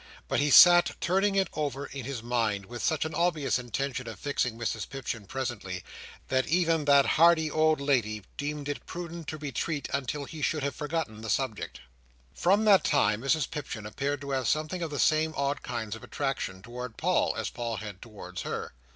[0.27, 4.17] But he sat turning it over in his mind, with such an obvious intention of
[4.17, 5.83] fixing Mrs Pipchin presently,
[6.27, 10.73] that even that hardy old lady deemed it prudent to retreat until he should have
[10.75, 11.81] forgotten the subject.
[12.33, 16.03] From that time, Mrs Pipchin appeared to have something of the same odd kind of
[16.03, 18.73] attraction towards Paul, as Paul had towards her.